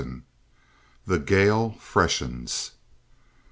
[1.05, 2.71] THE GALE FRESHENS.